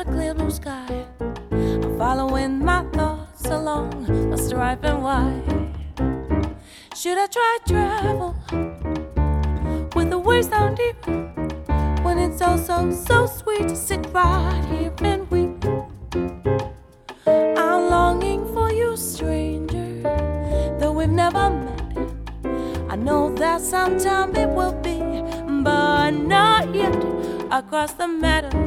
[0.00, 1.04] a clear blue sky.
[1.50, 5.44] I'm following my thoughts along a stripe and white.
[6.96, 8.34] Should I try travel
[9.94, 11.06] with the waves down deep
[12.02, 15.62] when it's all so so sweet to sit right here and weep?
[17.26, 20.00] I'm longing for you, stranger,
[20.78, 22.08] though we've never met.
[22.88, 24.98] I know that sometime it will be,
[25.62, 26.96] but not yet.
[27.50, 28.59] Across the meadows,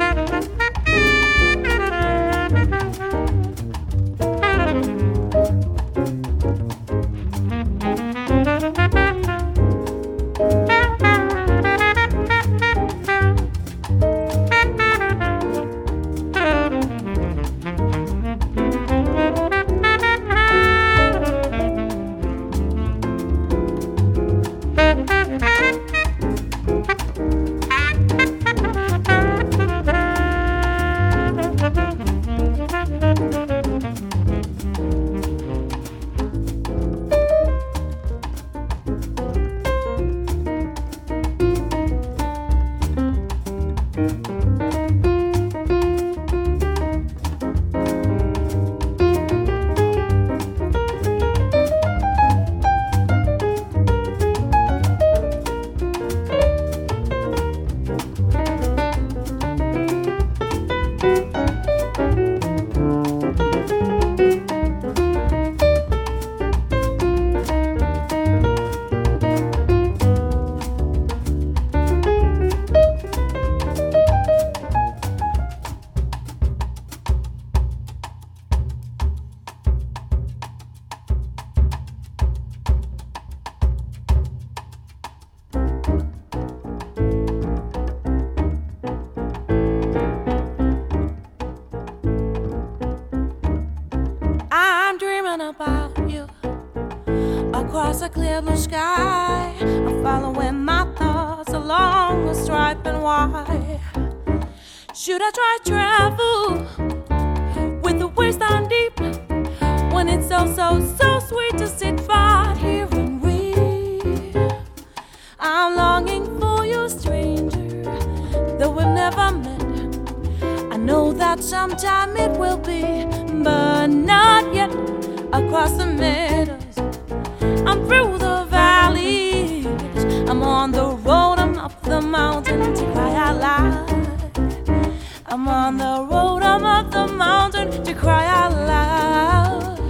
[135.64, 139.80] on the road, I'm up the mountain to cry out loud.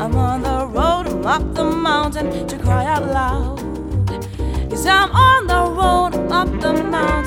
[0.00, 3.60] I'm on the road, I'm up the mountain to cry out loud.
[4.70, 7.19] Yes, I'm on the road, I'm up the mountain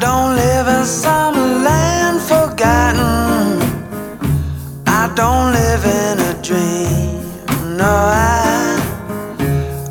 [0.00, 1.34] don't live in some
[1.64, 3.60] land forgotten.
[4.86, 7.76] I don't live in a dream.
[7.76, 8.78] No, I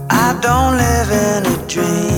[0.09, 2.14] I don't live in a dream.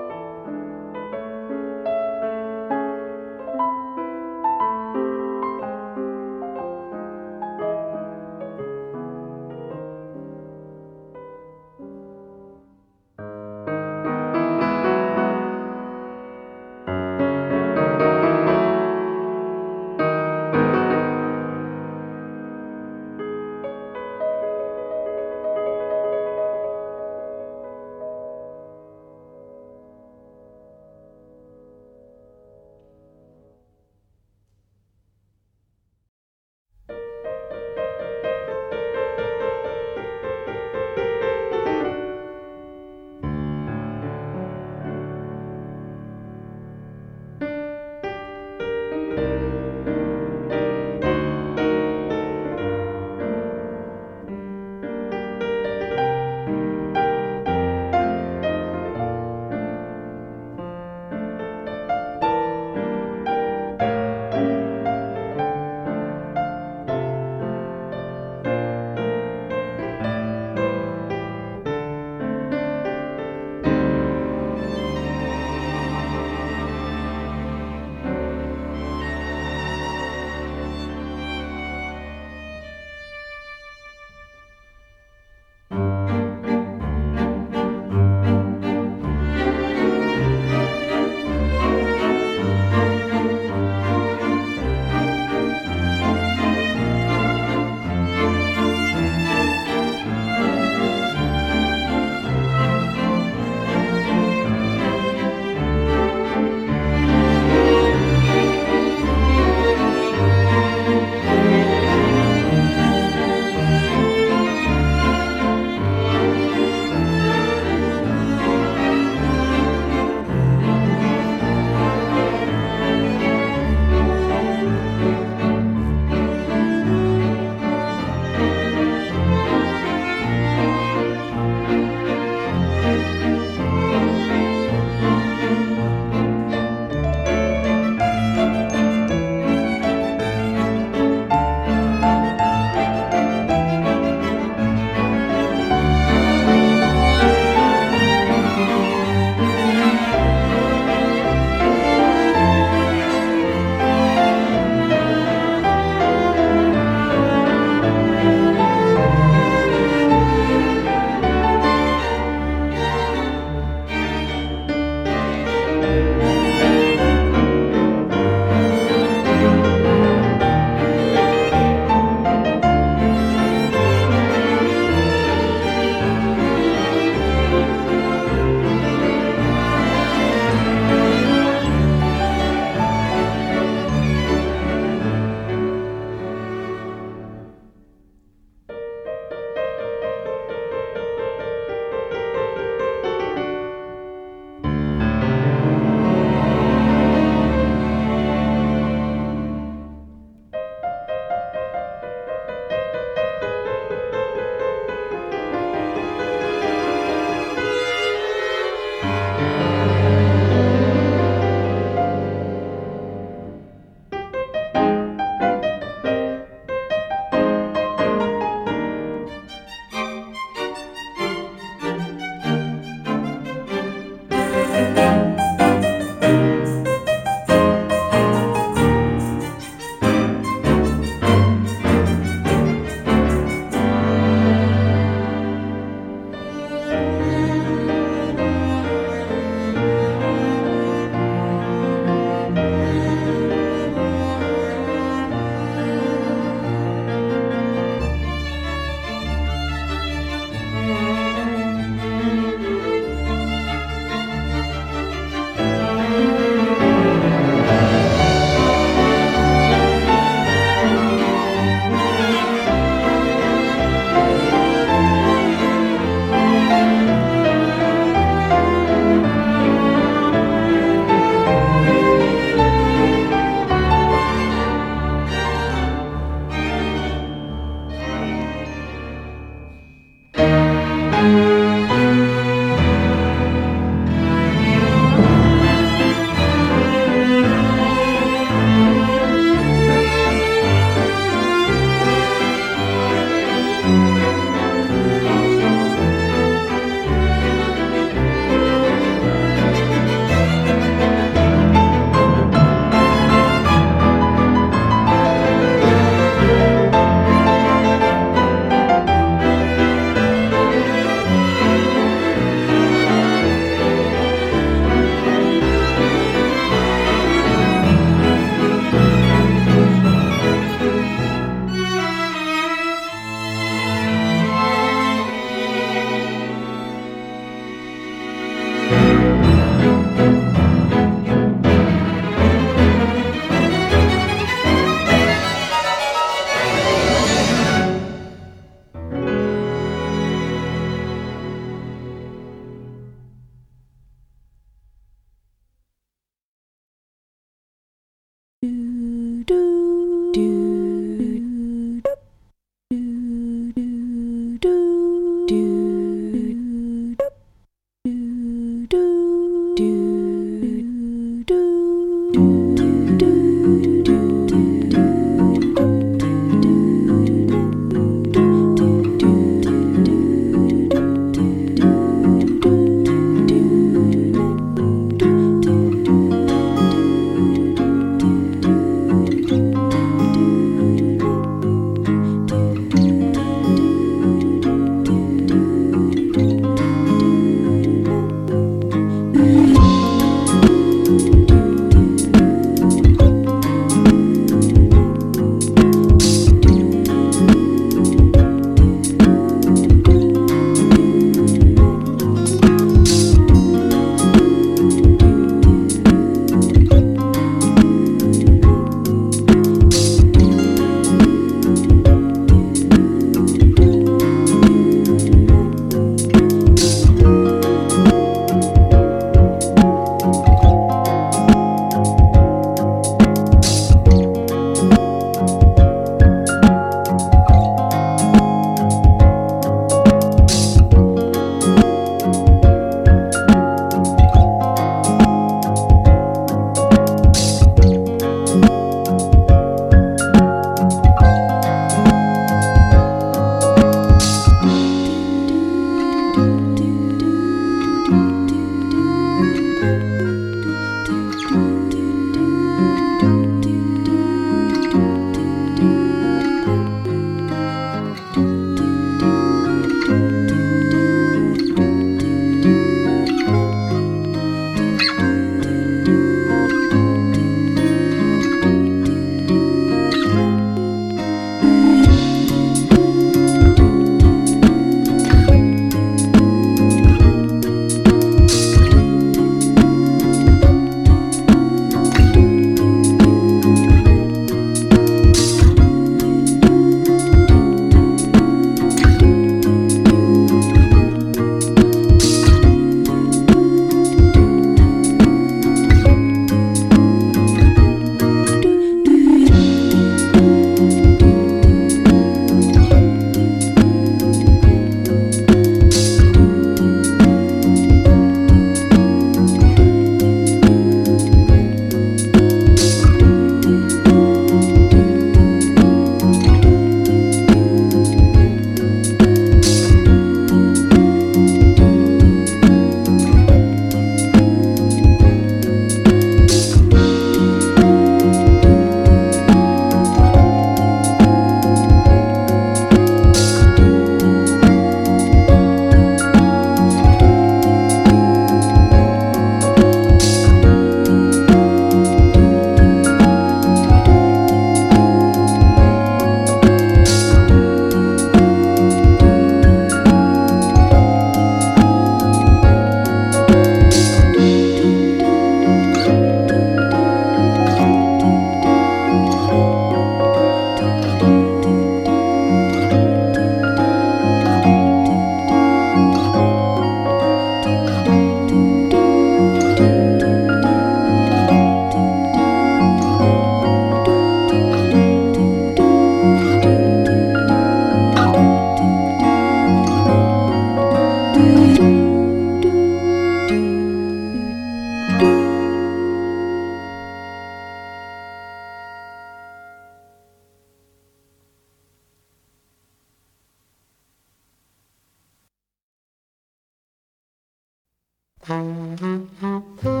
[598.47, 600.00] Mm-hmm.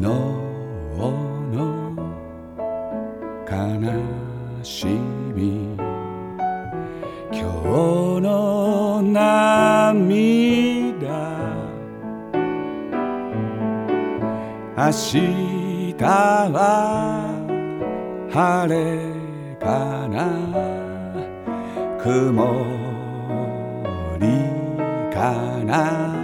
[0.00, 0.36] の
[3.48, 5.76] 悲しみ。
[7.30, 9.26] 今日の涙。
[14.76, 17.30] 明日は
[18.30, 18.76] 晴れ
[19.58, 19.64] か
[20.08, 20.16] な。
[22.02, 22.34] 曇
[24.20, 24.24] り
[25.14, 25.16] か
[25.64, 26.15] な。